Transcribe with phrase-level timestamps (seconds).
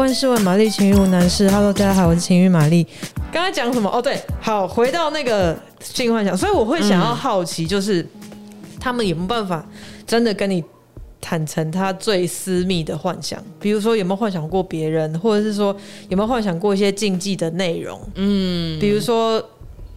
[0.00, 1.46] 万事问玛丽，情欲无难事。
[1.50, 2.86] Hello，大家好，我是情欲玛丽。
[3.30, 3.90] 刚才讲什么？
[3.90, 8.08] 哦，对，好，回到那个性幻想，所以我会想要好奇，就是、嗯、
[8.80, 9.62] 他们有没有办法
[10.06, 10.64] 真的跟你
[11.20, 13.38] 坦诚他最私密的幻想？
[13.60, 15.76] 比如说有没有幻想过别人，或者是说
[16.08, 18.00] 有没有幻想过一些禁忌的内容？
[18.14, 19.42] 嗯，比如说。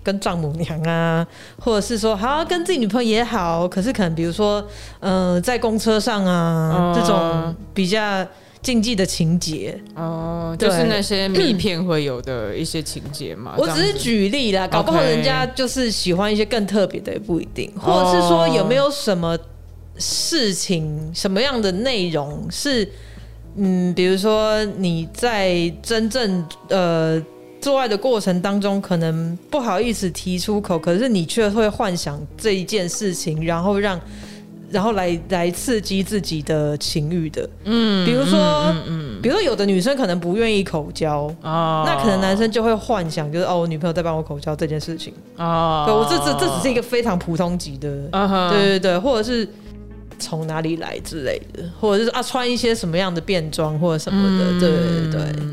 [0.05, 1.25] 跟丈母娘啊，
[1.57, 4.61] 或者是说好跟自己女朋友也好，可是可能比如说，
[4.99, 8.21] 呃，在公车上啊，哦、这种比较
[8.63, 13.53] 禁忌的情节哦，就是那些密片会有的一些情节嘛。
[13.57, 17.71] 我只是举例啦，搞不好人家就是喜欢一些更特别的，也不一定。
[17.77, 19.37] 或者是说有没有什么
[19.97, 22.89] 事情，什么样的内容是，
[23.57, 27.21] 嗯，比如说你在真正呃。
[27.63, 33.97] 做爱的过程当中，可能不好意思提出口，可是你却会幻想这一件事情，然后让，
[34.73, 37.47] 然后来来刺激自己的情欲的。
[37.63, 45.13] 嗯，比如说，嗯，嗯，比如说有的女生可能不愿意口交，哦，那可能男生就会幻想，就是哦，我女朋友在帮我口交这件事情。
[45.37, 49.47] 哦，对，我这这这只是一个非常普通级的，哦，对对对，或者是
[50.17, 55.43] 从哪里来之类的，或者是啊穿一些什么样的便装或者什么的，嗯，对对对。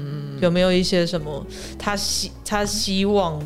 [0.41, 1.45] 有没有一些什么
[1.79, 3.39] 他希他希望？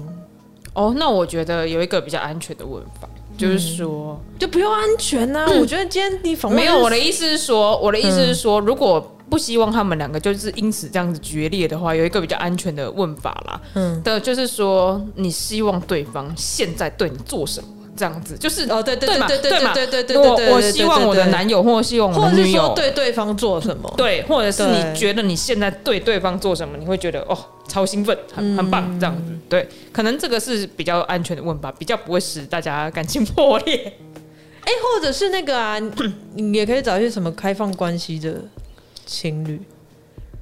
[0.75, 13.61] 哦，那我觉得有一个比较安全的问法，嗯、就是说就不用安全呐、我觉得今天你访问没有我的意思是说，我的意思是说，嗯、如果不希望他们两个就是因此这样子决裂的话，有一个比较安全的问法啦。
[13.75, 17.69] 嗯，的就是说，你希望对方现在对你做什么？
[17.97, 18.37] 这样子。
[18.39, 33.77] 就是哦，对对对对对对对对，我我希望我的男友，或希望我的女友对对方做什么，对，或者是你觉得你现在对对方做什么，你会觉得哦，超兴奋，很很棒，这样子，对，可能这个是比较安全的问吧，比较不会使大家感情破裂。
[34.65, 35.79] 哎，或者是那个啊，
[36.35, 38.37] 你也可以找一些什么开放关系的
[39.05, 39.61] 情侣，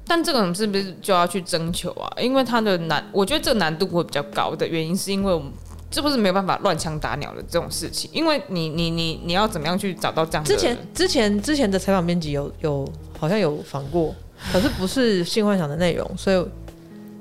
[0.06, 2.08] 但这个是不是就要去征求啊？
[2.20, 5.52] 因为他的难，我觉得这个难度会比较高的原因，是因为我们。
[5.92, 10.48] 这不是没有办法乱枪打鸟的这种事情，因为你你你你要怎么样去找到这样的？
[10.48, 12.88] 之前之前之前的采访编辑有有
[13.18, 14.12] 好像有访过，
[14.50, 16.44] 可是不是性幻想的内容，所以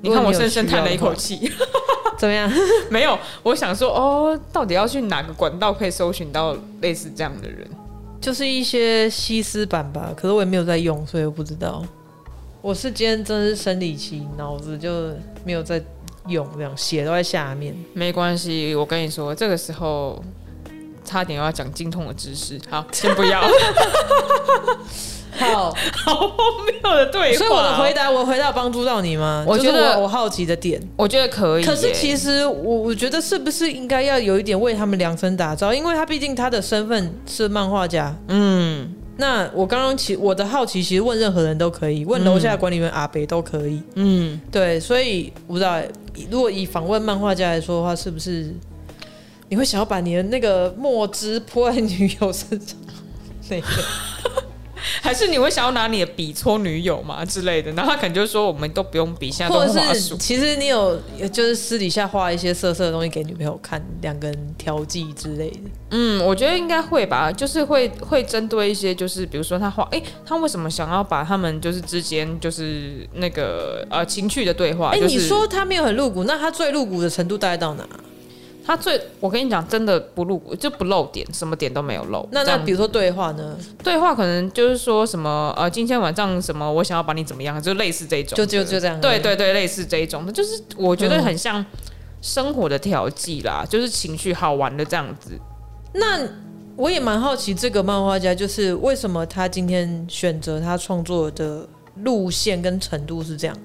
[0.00, 1.52] 你看我深深叹了一口气。
[2.18, 2.50] 怎么样？
[2.88, 7.68] 没有，我想说哦，到底要去哪个管道可以搜寻到类似这样的人？
[8.20, 11.84] 就是一些西施版吧，可是我也没有在用，所以我不知道。
[12.60, 15.10] 我是今天真是生理期，脑子就
[15.44, 15.82] 没有在。
[16.28, 18.74] 用这样血都在下面，没关系。
[18.74, 20.22] 我跟你说，这个时候
[21.04, 23.42] 差点要讲精通的知识，好，先不要。
[25.34, 25.74] 好
[26.04, 27.38] 好荒谬的对话。
[27.38, 29.44] 所以我的回答，我回答帮助到你吗？
[29.48, 31.64] 我觉得我，我好奇的点，我觉得可以。
[31.64, 32.52] 可是其实我
[32.82, 35.72] 我觉得是不是应该要有一点为他们量身打造？
[35.72, 38.94] 因为他毕竟他的身份是漫画家，嗯。
[39.16, 43.82] 那我刚刚其我的好奇，其实问任何人都可以，问楼下的管理员阿北都可以。
[43.94, 45.80] 嗯，对，所以我不知道，
[46.30, 48.52] 如果以访问漫画家来说的话，是不是
[49.48, 52.76] 你会想要把你的那个墨汁泼在女友身上？
[53.50, 53.66] 那个。
[55.02, 57.72] 还是你会想要拿你的笔戳女友嘛之类的？
[57.72, 60.16] 然后他可能就说我们都不用笔，现在都是滑鼠。
[60.16, 60.96] 其实你有
[61.32, 65.58] 就是私底下画一些色色的东西给女朋友看，两个人调剂之类的。
[65.90, 74.90] 嗯，我觉得应该会吧，就是会会针对一些就是比如说他画，哎、欸，他为什么想要把他们就是之间就是那个呃情趣的对话？
[74.90, 77.84] 哎、就是，欸，你说他没有很露骨，那他最露骨的程度大概到哪？
[78.64, 82.28] 他最，我跟你讲，真的不露，就不露点，什么点都没有露。
[82.30, 83.56] 那那比如说对话呢？
[83.82, 88.36] 对话可能就是说什么呃，今天晚上什么，我想要把你怎么样，就类似这种。
[88.36, 89.00] 就就就这样。
[89.00, 91.64] 对对对，类似这一种的，就是我觉得很像
[92.20, 95.30] 生活的调剂啦，嗯、就是情绪好玩的这样子。
[95.94, 96.20] 那
[96.76, 103.56] 我也蛮好奇，这个漫画家就是为什么他今天选择他创作的路线跟程度是这样。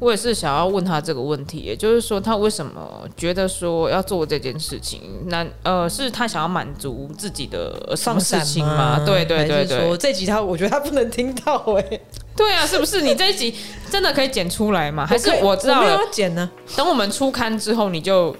[0.00, 5.00] 我也是想要问他这个问题，也就是说，他为什么觉得说要做这件事情？
[5.26, 9.00] 那呃，是他想要满足自己的什么事情吗？
[9.06, 12.00] 对对对对对，这集他我觉得他不能听到哎、欸。
[12.36, 13.00] 对啊，是不是？
[13.00, 13.54] 你这一集
[13.90, 15.06] 真的可以剪出来吗？
[15.06, 16.50] 还是我知道了，要剪呢？
[16.76, 18.34] 等我们出刊之后，你就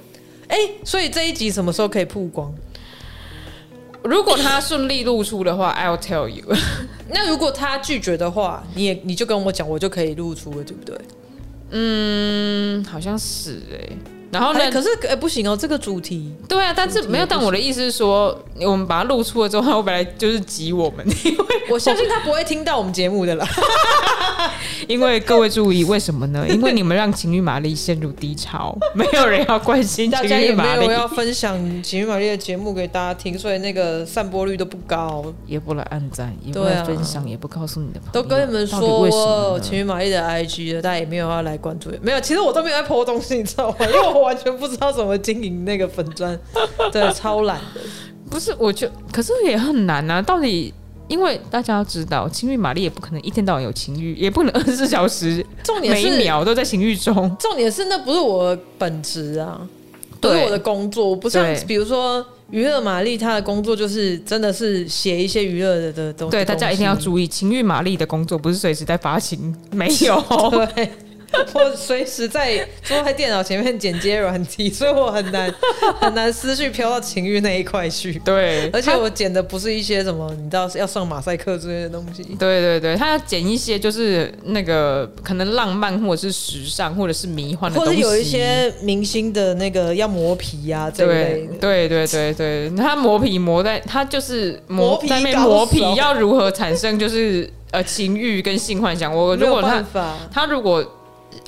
[0.49, 2.53] 哎、欸，所以这一集什么时候可以曝光？
[4.03, 6.45] 如果他顺利露出的话，I'll tell you。
[7.09, 10.99] 那如果他拒绝的话，你也你就跟我讲，我就可以露出了，对不对？
[11.71, 13.97] 嗯，好像是哎、
[14.35, 14.71] 然后呢？
[14.71, 16.33] 可是哎、欸，不行哦，这个主题。
[16.49, 17.27] 对啊，但是没有。
[17.27, 23.47] 但我的意思是说，我们把它露出了之后，我本来就是挤我们，因 为我相信他不会听到我们节目的啦。
[24.87, 26.45] 因为各位注意，为什么呢？
[26.49, 38.13] 因为你们让情欲玛丽陷入低潮， 没有人要关心情欲玛丽，大家也没有要分享情欲玛丽的节目给大家听，所以那个散播率都不高，也不来按赞，也不来分享，啊、也不告诉你的朋友。
[38.13, 42.21] 都跟你们说，情欲玛丽的 IG 了，大家也没有要来关注，没有。
[42.21, 43.77] 其实我都没有在 po 东西，你知道吗？
[43.81, 46.39] 因为我完全不知道怎么经营那个粉砖，
[46.91, 47.81] 对，超懒的。
[48.31, 50.73] 不是，我觉可是也很难啊，到底。
[51.07, 57.15] 因为大家要知道，情欲玛丽也不可能一天到晚有情欲，也不能二十四小时，重点是每一秒都在情欲中。
[57.39, 59.61] 重点是那不是我的本职啊，
[60.19, 61.11] 不是我的工作。
[61.11, 66.31] 我不像比如说娱乐玛丽，她的工作就是真的是写一些娱乐的的东西。
[66.31, 70.19] 对，大家一定要注意，情欲玛丽的工作不是随时在发情，没有。
[70.75, 70.91] 对。
[71.55, 75.53] 我随时在坐在电脑前面剪接软体，所以我很难
[76.01, 78.15] 很难思绪飘到情欲那一块去。
[78.25, 82.23] 对，而且我剪的不是一些什么，你知道要上马赛克之类的东西。
[82.39, 91.55] 对对对，他要剪一些就是那个可能浪漫或者是时尚或者是迷幻的东西，或者有一些明星的那个要磨皮呀、啊、这类的。
[91.59, 99.15] 对对对对，他磨皮磨在他就是磨在那磨皮要如何产生就是呃情欲跟性幻想。
[99.15, 99.85] 我如果他
[100.33, 100.85] 他如果。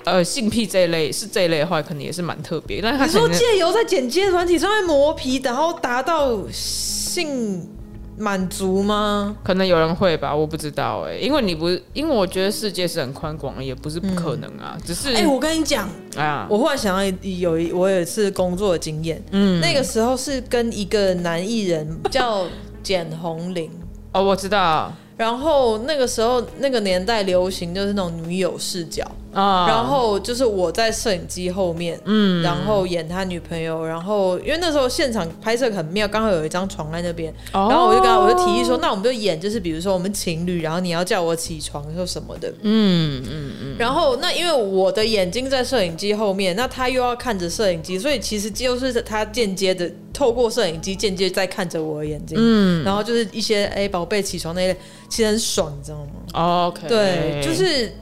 [0.04, 2.80] 呃，性癖这一类是这一类的话，可能也是蛮特别。
[2.80, 7.68] 但是他说借由在剪接团体上面磨皮，然后达到性
[8.16, 9.36] 满足吗？
[9.42, 11.18] 可能有人会吧，我不知道哎、欸。
[11.18, 14.74] 因为你不是，因为我觉得世界是很宽广的，也不是不可能啊。
[14.76, 22.46] 嗯、只是哎、欸，我跟你讲，哎呀，我忽然想到有一我有一次工作的经验，嗯，那个时候是跟一个男艺人叫
[22.82, 23.70] 简宏霖
[24.12, 24.92] 哦，我知道。
[25.16, 29.04] 然后那个时候那个年代流行就是那种女友视角。
[29.32, 54.76] 啊，然后就是我在摄影机后面，嗯，然后演他女朋友，然后因为那时候现场拍摄很妙，刚好有一张床在那边，哦、然后我就跟他我就提议说，那我们就演就是比如说我们情侣，然后你要叫我起床说什么的，嗯嗯嗯，然后那因为我的眼睛在摄影机后面，那他又要看着摄影机，所以其实就是他间接的透过摄影机间接在看着我的眼睛，嗯，然后就是一些哎宝贝起床那一类，
[55.10, 57.92] 其实很爽，你知道吗？OK，对，就是。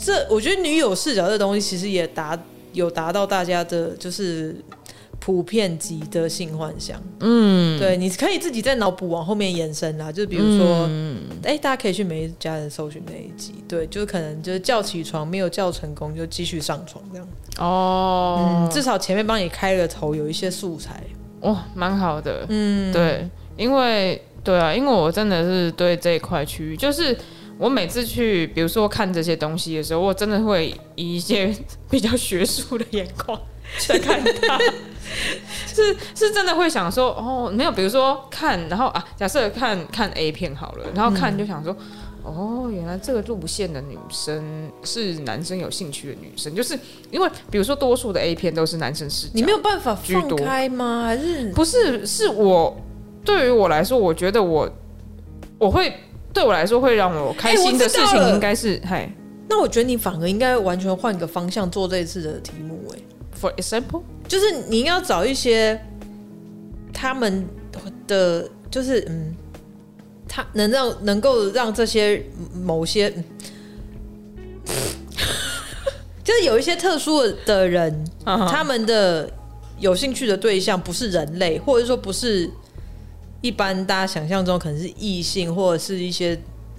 [0.00, 2.40] 这我觉得女友视角这东西其实也达
[2.72, 4.54] 有达到大家的，就是
[5.18, 7.02] 普遍级的性幻想。
[7.18, 17.28] 嗯，对，你可以自己在脑补往后面延伸啦，就比如说，哎、嗯欸，大家可以去每一家人搜寻那一集，对，就可能就是叫起床没有叫成功，就继续上床这样。
[17.58, 21.02] 哦，嗯，至少前面帮你开了头，有一些素材，
[21.40, 22.46] 哇，蛮好的。
[22.48, 27.16] 嗯，对，因为对啊，因为我真的是对这一块区域就是。
[27.60, 31.52] 我每次去，比如说看这些东西的时候，我真的会以一些
[31.90, 33.36] 比较学术的眼光
[33.78, 34.56] 在看它，
[35.66, 41.86] 是是真的会想说，哦，没有，比如说看，然后啊，假设看看 A 片好了，然后看就想说，嗯、
[42.28, 46.78] 哦，原来这个路线的女生是男生有兴趣的女生，就是
[47.10, 51.04] 因为比如说多数的 A 片都是男生视角，你没有办法放开吗？
[51.04, 52.06] 还是不是？
[52.06, 52.76] 是我
[53.24, 54.70] 对于我来说，我觉得我
[55.58, 55.92] 我会。
[56.30, 59.12] 对我来说，会让我开心的事情应该是，嘿、欸，
[59.48, 62.98] 那我觉得你反而应该完全换个方向做这一次的题目，哎
[63.40, 65.80] ，For example，就是你要找一些
[66.92, 67.44] 他们
[68.06, 69.34] 的，就是嗯，
[70.28, 72.22] 他能让能够让这些
[72.54, 73.08] 某些，
[74.66, 74.74] 嗯、
[76.22, 79.28] 就是有一些特殊的人，他们的
[79.78, 82.50] 有兴趣的对象不是人类，或者说不是。
[83.40, 86.36] 一般大家想象中可能是异性，或者是一些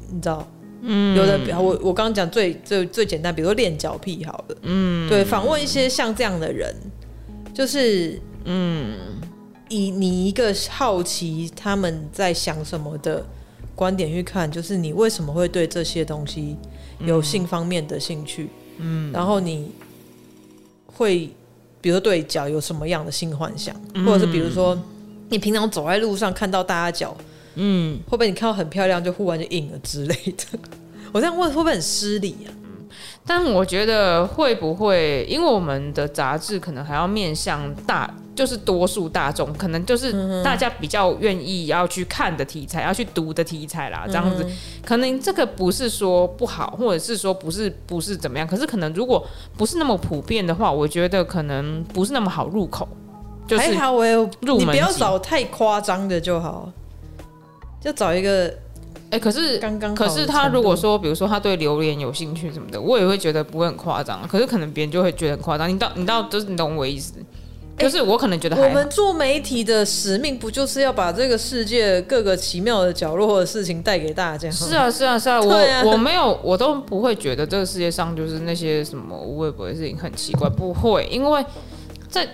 [0.09, 0.45] 你知道，
[0.81, 6.75] 嗯，有的我我刚刚讲最最最简单，比如说练脚癖好了，嗯，对，访问一些像这样的人，
[7.53, 8.97] 就是嗯，
[9.69, 13.25] 以你一个好奇他们在想什么的
[13.79, 16.57] 观点去看，就是你为什么会对这些东西
[16.99, 19.71] 有性方面的兴趣，嗯，然后你
[20.85, 21.29] 会
[21.79, 23.73] 比如说对脚有什么样的性幻想，
[24.05, 24.77] 或者是比如说。
[25.31, 27.15] 你平常走在路上看到大家脚，
[27.53, 30.59] 嗯，会不会你看到很漂亮就忽然就硬了之类的？
[31.13, 32.49] 我这样问会不会很失礼啊？
[33.25, 44.03] 但我觉得会不会，因为我们的杂志可能还要面向大，就是多数大众，可能就是大家比较愿意要去看的题材，要去读的题材啦。
[44.07, 44.45] 这样子，
[44.85, 49.25] 可能这个不是说不好，或者是说不是不是怎么样，可是可能如果
[49.57, 52.87] 不是那么普遍的话，我觉得可能不是那么好入口。
[53.57, 56.71] 还好我有入门，你不要找太夸张的就好，
[57.81, 58.53] 就找一个，
[59.11, 64.21] 哎、欸，可是刚刚，可是他如果说，比如说他对榴莲有兴趣什么的，我也会觉得不会很夸张。
[64.27, 65.67] 可是可能别人就会觉得很夸张。
[65.67, 67.13] 你到你到就是你懂我意思，
[67.75, 74.51] 就是我可能觉得，我们做媒体的使命不就是要把这个世界各个奇妙的角落的事情带给大家？
[74.51, 81.43] 是啊，是啊，是啊，我我没有，我都不会觉得这个世界上就是那些什么无微不微的事情很奇怪，不会，因为
[82.07, 82.27] 在。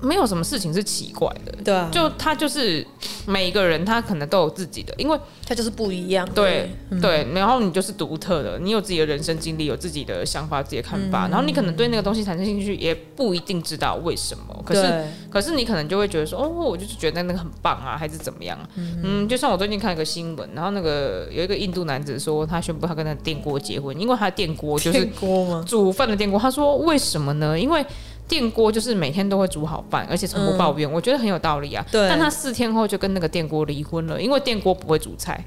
[0.00, 2.86] 没有什么事情是奇怪的，对啊，就他就是
[3.26, 18.58] 每一个人，他可能都有自己的，因为他就是不一样，对、嗯、对，然后你就是独特的，你有自己的人生经历，有自己的想法、自己的看法，嗯、然后你可能对那个东西产生兴趣，也不一定知道为什么，可是可是你可能就会觉得说，哦，我就是觉得那个很棒啊，还是怎么样？
[18.76, 25.64] 嗯，嗯，就像我最近看一个新闻，然后那个有一个印度男子说，他宣布他跟他电锅结婚，因为他的电锅就是电锅吗？
[25.66, 27.58] 煮饭的电锅，他说为什么呢？
[27.58, 27.84] 因为
[28.28, 31.84] 电锅就是每天都会煮好饭，而且从不抱怨，嗯、我觉得很有道理啊。
[31.90, 32.06] 对。
[32.08, 35.42] 但他四天后就跟那个电锅离婚了，因为电锅不会煮菜。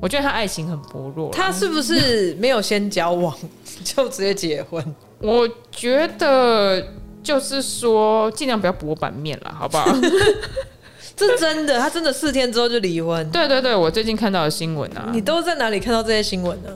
[0.00, 1.30] 我觉得他爱情很薄弱。
[1.30, 3.34] 他是不是没有先交往
[3.82, 4.84] 就直接结婚？
[5.20, 6.84] 我觉得
[7.22, 9.88] 就是说尽量不要搏版面了，好不好？
[11.16, 13.30] 这真的，他真的四天之后就离婚。
[13.30, 15.08] 对对对，我最近看到的新闻啊。
[15.12, 16.70] 你都在哪里看到这些新闻呢？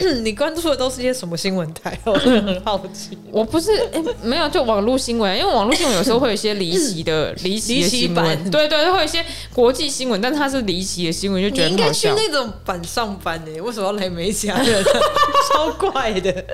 [0.24, 1.98] 你关注的都是些什么新闻台？
[2.06, 3.18] 我很好奇。
[3.30, 11.68] 我不是，哎、欸，没有，就网络新闻，因为网络新闻有时候会有一些离奇的、 离奇的新闻，对，对对，会有一些国际新闻，但它是离奇的新闻，就觉得。
[11.68, 13.60] 你应该去那种版上班呢？
[13.60, 14.84] 为什么要来美甲的？
[15.52, 16.44] 超怪的。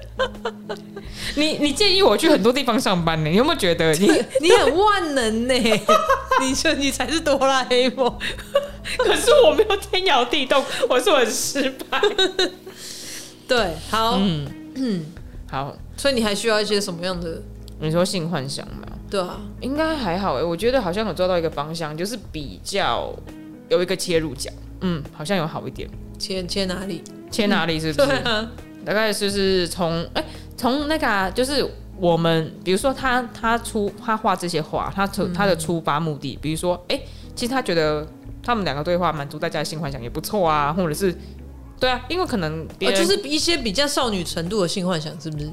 [1.36, 3.30] 你你建议我去很多地方上班呢？
[3.30, 4.06] 你有没有觉得你
[4.40, 5.54] 你很万能呢？
[6.40, 8.12] 你说你才是哆啦 A 梦，
[8.98, 12.00] 可是我没有天摇地动，我说我很失败。
[13.48, 15.04] 对，好，嗯嗯，
[15.48, 17.40] 好，所以你还需要一些什么样的？
[17.78, 18.88] 你说性幻想吗？
[19.08, 23.14] 对啊，应该还好哎，我觉得好像有抓到一个方向，就是比较
[23.68, 24.50] 有一个切入角，
[24.80, 25.88] 嗯，好像有好一点。
[26.18, 27.04] 切切哪里？
[27.30, 27.78] 切哪里？
[27.78, 28.10] 是不是？
[28.10, 28.50] 啊、
[28.84, 30.24] 大概就是从哎，
[30.56, 31.64] 从那个、啊、就是
[31.98, 37.00] 我们，比如说他他出他画这些画，他出他的出发目的，嗯、比如说哎，
[37.34, 38.04] 其实他觉得
[38.42, 41.14] 他们两个对话满足大家的性幻想也不错啊，或者是。
[41.78, 45.50] 对啊，因为可能别人、哦、就是一些比较少女程度的性幻想，是不是？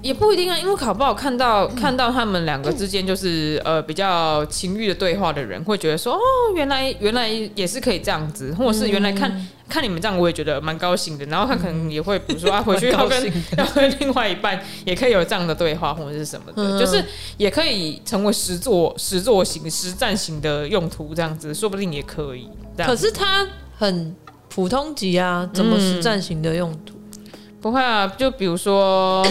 [0.00, 6.20] 也不一定啊，因为考不好看到、嗯、看到他们两个之间就是、嗯、呃比较情欲的对话的人，会觉得说哦，
[6.56, 11.24] 原来原来也是可以这样子，或者是原来看、嗯、看你们这样，我也觉得蛮高兴的。
[11.26, 17.04] 然后他可能也会比如说啊， 回去要跟 要跟另外一半也可以有这样的对话，或者是什么的，嗯、就是
[17.36, 22.48] 也可以成为实作实作型实战型的用途，这样子说不定也可以。
[22.78, 23.46] 可是他
[23.78, 24.16] 很。
[24.54, 26.92] 普通级啊，怎么实战型的用途？
[26.94, 29.26] 嗯、不会啊，就比如说，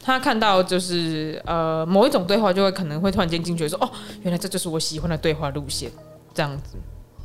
[0.00, 3.90] 他看到就是呃某一种对话，就会可能会突然间惊觉说，哦，
[4.22, 5.90] 原来这就是我喜欢的对话路线，
[6.32, 6.76] 这样子。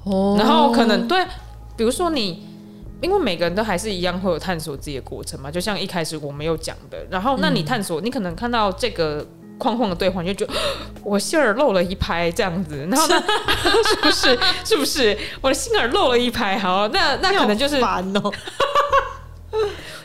[0.05, 1.23] 哦，然后可能对，
[1.75, 2.43] 比如说你，
[2.99, 9.23] 因为每个人都还是一样会有探索自己的过程嘛，就像一开始我没有讲的，然后那你探索，嗯、你可能看到这个。
[9.57, 10.59] 框框的对话，你就觉得
[11.03, 13.23] 我心儿漏了一拍这样子， 然后呢，
[13.89, 14.39] 是不是？
[14.63, 16.57] 是不是我的心儿漏了一拍？
[16.59, 18.31] 好，那那可能就是烦哦。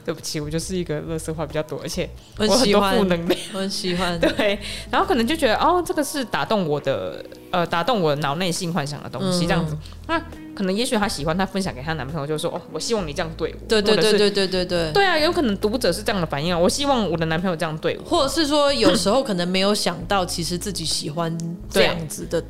[0.05, 4.19] 对不起，我就是一个乐色话比较多，而且我很多负能量，我很喜欢。
[4.19, 4.59] 对，
[4.91, 9.77] 然后可能就觉得哦，这个是打动我的，呃，打动我脑内性幻想的东西，这样子。
[10.09, 10.21] 那
[10.55, 13.67] 可能也许她喜欢，她分享给她男朋友，就说哦，我希望你这样对我。
[13.69, 14.93] 对对对对对对对。
[14.93, 21.37] 对啊，有可能读者是这样的反应啊，我希望我的男朋友这样对我，或者是说有时候可能没有想到，其实自己喜欢
[21.71, 22.43] 这样子的。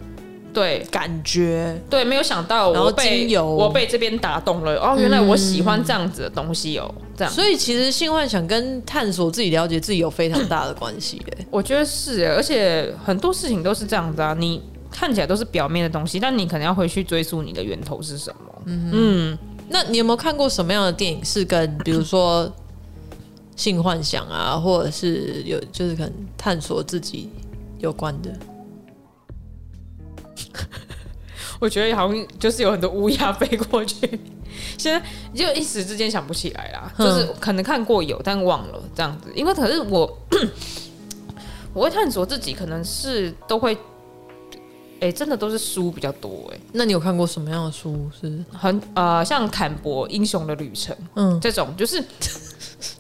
[0.55, 7.33] 对，感觉对，没有想到我被我被这边打动了哦，原来我喜欢这样子的东西哦，这样。
[7.33, 11.47] 所以其实性幻想跟探索自己、了解自己有非常大的关系耶。
[11.51, 14.37] 我觉得是，而且很多事情都是这样子啊。
[14.39, 14.61] 你
[14.93, 18.63] 看起来都是表面的东西，但你可能要回去追溯你的源头是什么。
[18.67, 22.53] 嗯嗯，那你有没有看过什么样的电影是跟比如说
[23.57, 27.29] 性幻想啊，或者是有就是可能探索自己
[27.81, 28.31] 有关的？
[31.59, 34.21] 我觉得好像就是有很多乌鸦飞过去，
[34.77, 35.01] 现在
[35.33, 36.93] 就一时之间想不起来啦。
[36.97, 39.31] 嗯、就是可能看过有，但忘了这样子。
[39.35, 40.19] 因为可是我，
[41.73, 43.79] 我会探索自己，可能是都会，
[45.03, 46.59] 哎、欸，真的都是书比较多哎。
[46.73, 48.09] 那你有看过什么样的书？
[48.21, 52.03] 是很呃，像坎伯《英雄的旅程》嗯，这种就是。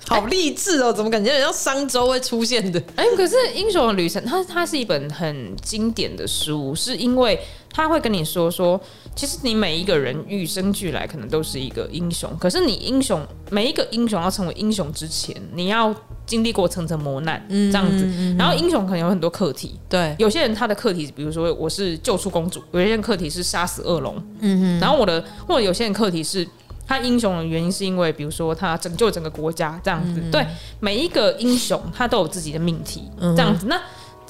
[0.06, 0.92] 好励志哦！
[0.92, 2.78] 怎么感觉像商周会出现的？
[2.97, 7.40] 哎、欸，可是《英雄的旅程》它它是一本很经典的书，是因为
[7.73, 8.81] 他会跟你说说，
[9.17, 15.95] 其实你每一个人与生俱来可能都是一个英雄，可是你英雄每一个英雄要成为英雄之前，你要
[16.26, 18.05] 经历过层层磨难，这样子。
[18.05, 26.47] 嗯嗯嗯、然后英雄可能有很多课题，对，有些人他的课题，比如说我是救出公主，有些人课题是杀死恶龙，嗯嗯，然后我的或者有些人课题是。
[26.85, 30.21] 他英雄的原因是因为，比如说他拯救整个国家这样子。
[30.23, 30.45] 嗯、对，
[30.81, 33.67] 每一个英雄他都有自己的命题，这样子。
[33.67, 33.81] 嗯、那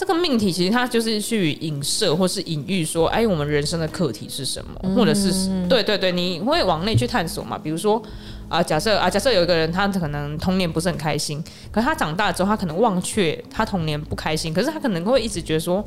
[0.03, 5.31] 这个命题其实它就是去影射或是隐喻说，哎，我们人生的课题是什么，嗯、或者是
[5.69, 7.57] 对对对，你会往内去探索嘛？
[7.57, 8.03] 比如说
[8.49, 11.41] 啊，假设啊，假设有一个人他可能童年不是很开心，
[11.71, 15.85] 可是他长大之后他可能忘却他童年不开心，可是他可能会一直觉得说。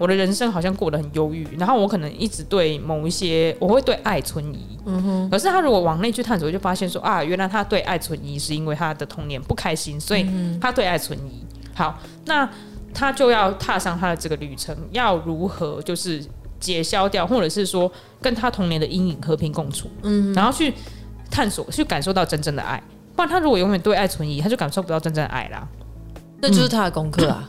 [0.00, 4.78] 我的人生好像过得很忧郁，然后我可能一直对某一些，我会对爱存疑。
[4.86, 5.28] 嗯哼。
[5.28, 10.24] 可是他如果往内去探索，就发现说啊，原来他对爱存疑是因为他的童年不开心，所以
[10.60, 11.42] 他对爱存疑。
[11.74, 12.48] 好，那
[12.94, 16.24] 他就要踏上他的这个旅程，要如何就是
[16.58, 17.90] 解消掉，或者是说
[18.20, 19.88] 跟他童年的阴影和平共处。
[20.02, 20.32] 嗯。
[20.34, 20.72] 然后去
[21.30, 22.82] 探索，去感受到真正的爱。
[23.14, 25.66] 不然他如果永远对爱存疑，他就感受不到真正的爱啦。
[26.40, 27.48] 那就是他的功课啊。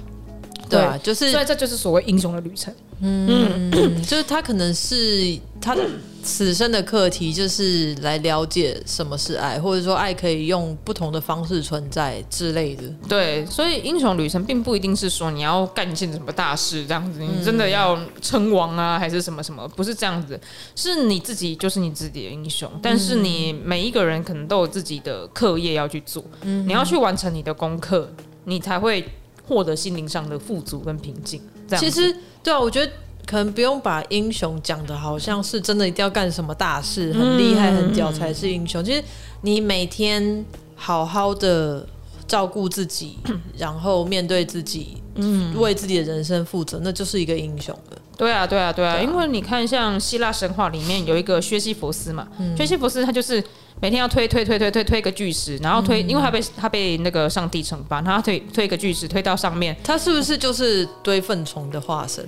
[0.69, 2.73] 对啊，就是，所以这就是所谓英雄的旅程。
[3.01, 5.81] 嗯，就是他可能是他的
[6.21, 12.83] 此生的课题，就是来了解什么是爱，或者说爱可以用不同的方式存在之类的。
[13.07, 19.65] 对，所以英雄旅程并不一定是说你要干一件什么大事这样子，你真的要称王啊，还是什么什么？
[19.69, 20.39] 不是这样子，
[20.75, 22.69] 是你自己就是你自己的英雄。
[22.81, 28.11] 但是你每一个人可能都有自己的课业要去做，你要去完成你的功课，
[28.43, 29.07] 你才会。
[29.49, 31.41] 获得心灵上的富足跟平静，
[31.79, 32.91] 其实对啊，我觉得
[33.25, 38.85] 可能不用把英雄讲的好像是真的一定要干什么大事，很厉害、很屌才是英雄。
[38.85, 39.03] 其实
[39.41, 41.83] 你每天好好的
[42.27, 43.17] 照顾自己，
[43.57, 47.97] 然后面对自己，嗯，为自己的人生负责，那就是一个英雄了。
[48.19, 53.43] 对啊，对啊，对啊，因为你看，像希腊神话里面有一个薛西弗斯嘛，薛西弗斯他就是。
[53.81, 62.27] 每天要推推推推推推一个巨石，然后推，因为他被他被那个上帝惩罚，他推推一个巨石推到上面，他是不是就是堆粪虫的化身？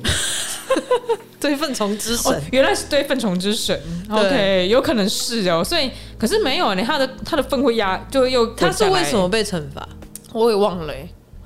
[1.41, 3.77] 堆粪虫之神、哦，原来是堆粪虫之神。
[4.07, 5.61] 对 OK，有可能是哦。
[5.61, 9.85] 所以，可是没有呢，他的他的粪会压，就又他是为什么被惩罚？
[10.31, 10.93] 我也忘了。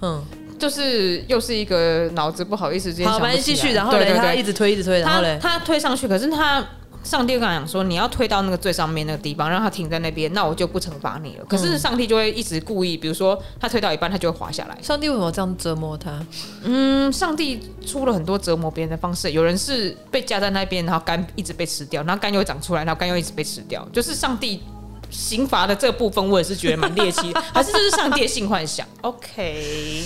[0.03, 0.23] 嗯，
[0.57, 6.65] 就是又是一个脑子不好意思，直接好，反正继续，然后对对对，他一直推一直推，然后嘞，他推上去，可是他。
[7.03, 14.75] 上帝跟他讲说：“你要推到那个最上面那个地方，让他停在那边，那我就不惩罚你了。”可是上帝就会一直故意，比如说他推到一半，他就会滑下来。
[14.81, 16.19] 上帝为什么这样折磨他？
[16.63, 19.33] 嗯，上帝出了很多折磨别人的方式。
[19.33, 23.87] 有人是被架在那边，然后肝一直被吃掉，然后肝又会长出来，然后肝又一直被吃掉。
[23.93, 24.63] 就是上帝
[25.11, 30.03] 刑罚的这部分，我也是觉得蛮猎奇， 还是这是上帝的性幻想？OK，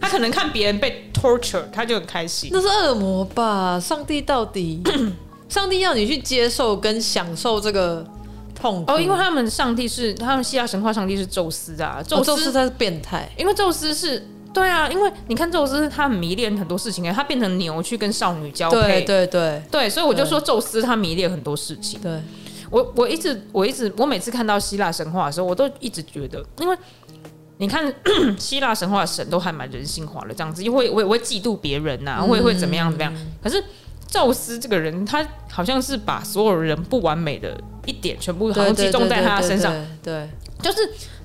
[0.00, 2.50] 他可能看别人被 torture，他就很开心。
[2.52, 3.78] 那是恶魔吧？
[3.78, 4.82] 上帝到底？
[5.48, 8.06] 上帝要你去接受跟享受这个
[8.54, 22.00] 痛苦哦，因为他们上帝是他们希腊神话上帝是宙斯啊，宙斯、哦、宙斯他是变态，因为宙斯是对啊，因为你看宙斯他很迷恋很多事情啊，他变成牛去跟少女交配，对对对对，所以我就说宙斯他迷恋很多事情。
[22.00, 22.22] 对，
[22.70, 26.76] 我我一直我一直我每次看到希腊神话的时候，我都一直觉得，因为
[27.60, 27.94] 你看
[28.36, 33.62] 希腊神话的神都还蛮人性化的这样子，因为我也会嫉妒别人呐、啊，会会怎么样怎么样，可是。
[34.12, 40.28] 宙斯这个人，他好像是把所有人不完美的一点全部好像集中在他身上，对，
[40.60, 40.78] 就是。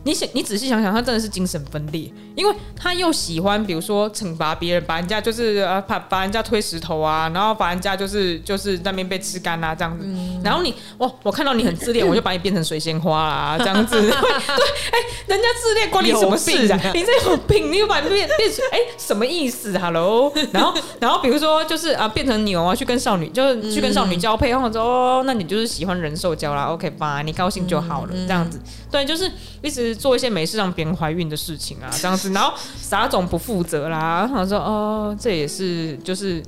[0.05, 16.79] 你想，你仔细想想，他真的是精神分裂，因为他又喜欢，比如说惩罚别人，把人家就是呃，把把人家推石头啊，然后把人家就是就是那边被吃干啊这样子，嗯、然后你，哇，我看到你很自恋，我就把你变成水仙花啊这样子， 对，哎、欸，人家自恋关你什么事啊？
[16.93, 29.31] 你这有病，你又把你变变成，哎、欸，什么意思？Hello，然后然后比如说就是啊，变成牛啊，去跟少女，就是去跟少女交配，然后说哦，那你就是喜欢人兽交啦，OK 吧，你高兴就好了，这样子，对，就是
[29.63, 29.94] 一直。
[29.95, 36.43] 做一些没事让别人怀孕的事情啊， 这样子，然后撒种不负责啦，然后说哦，这也是就是，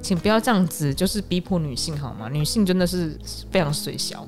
[0.00, 2.28] 请不要这样子，就是逼迫女性好吗？
[2.30, 3.18] 女性真的是
[3.50, 4.26] 非常衰小，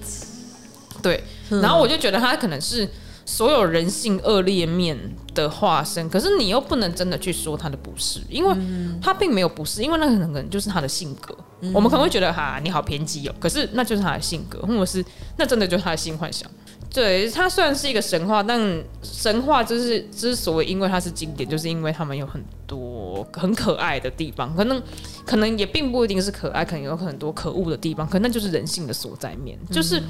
[1.02, 1.22] 对。
[1.48, 2.88] 然后我就觉得他可能是
[3.24, 4.96] 所有人性恶劣面
[5.34, 8.56] 的化身，可是你又不能真的去说他的不是，因为
[9.02, 11.36] 他并没有不是，因为那可能就是他的性格。
[11.74, 15.04] 我们可能会觉得哈，你好偏激哦，可是那就是他的性格，或者是
[15.36, 16.48] 那真的就是他的性幻想。
[16.92, 18.60] 对，它虽然是一个神话，但
[19.00, 24.82] 神话就是之所以因为它是经典，就是因为他们有很多很可爱的地方，可能
[25.24, 30.02] 可能也并不一定是可爱，可能有很多可恶的地方，可能那就是人性的所在面，嗯、就是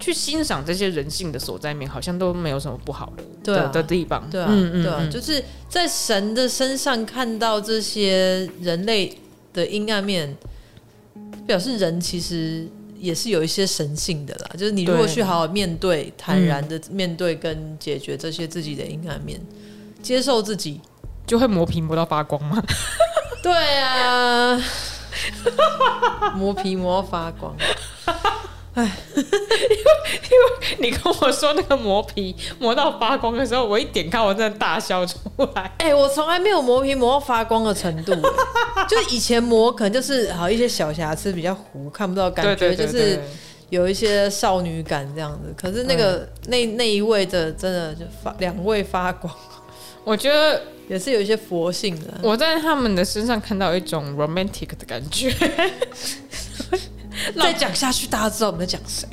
[0.00, 4.28] 去欣赏这些人性的所在面，好像都没有什么不好的对、啊、的地方。
[4.28, 9.16] 对啊，嗯嗯对啊，就是在神的身上看到这些人类
[9.52, 10.36] 的阴暗面，
[11.46, 12.66] 表示人其实。
[13.04, 19.38] 也是有一些神性的啦，就是你如果去好好面对、坦然的面对跟解决这些自己的阴暗面，
[20.02, 20.80] 接受自己，
[21.26, 22.62] 就会磨皮磨到发光吗？
[23.42, 24.58] 对啊，
[26.34, 27.54] 磨皮磨到发光。
[28.74, 35.16] 哎， 因为因为你跟我说那个磨皮磨到发光的时候，我一点开我真的大笑出
[35.54, 35.62] 来。
[35.78, 38.12] 哎、欸，我从来没有磨皮磨到发光的程度，
[38.90, 43.20] 就以前磨可能就是好一些小瑕疵比较糊，看不到感觉，就是
[43.70, 45.54] 有一些少女感这样子。
[45.56, 49.32] 可是那个、嗯、那那一位的真的就发两位发光，
[50.02, 52.12] 我觉得也是有一些佛性的。
[52.22, 55.32] 我在他们的身上看到一种 romantic 的感觉。
[57.40, 59.08] 再讲下去，大家知道我们在讲谁？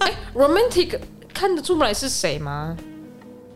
[0.00, 0.14] 欸？
[0.34, 0.98] Romantic
[1.32, 2.76] 看得出来是谁吗？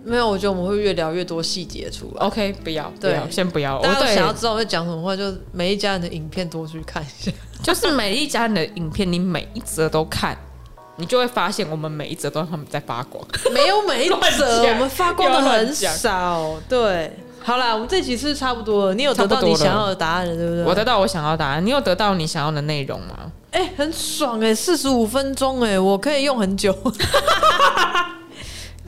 [0.05, 2.27] 没有，我觉得我们会越聊越多细节出来。
[2.27, 3.81] OK，不要，对，不要先不要。
[3.81, 7.33] 大家想要知道我在讲什么话，就每一家人的影片多去看一下。
[7.63, 10.37] 就是每一家人的影片，你每一则都看，
[10.97, 13.27] 你就会发现我们每一则都让他们在发光。
[13.53, 16.55] 没有每一则，我们发光的很少。
[16.69, 17.11] 对。
[17.43, 18.95] 好啦，我们这集是差不多了。
[18.95, 20.65] 你有得到你想要的答案了，对不对？
[20.65, 23.26] 我得到我想要的答案，你有得到你想要的内容吗？
[23.57, 26.77] 哎、欸，很爽哎、欸，四十五分钟哎，我可以用很久。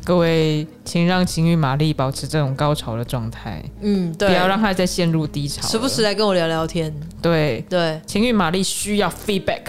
[0.04, 3.64] 各位，请让情欲玛丽保持这种高潮的状态。
[3.80, 5.66] 嗯，对，不要让她再陷入低潮。
[5.66, 6.94] 时不时来跟我聊聊天。
[7.22, 9.62] 对对，情欲玛丽需要 feedback。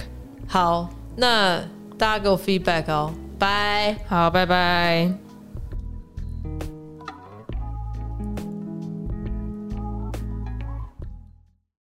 [0.50, 1.60] 好，那
[1.98, 3.96] 大家给我 feedback 哦，拜。
[4.06, 5.29] 好，拜拜。